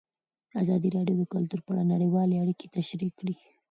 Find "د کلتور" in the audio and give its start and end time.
1.19-1.59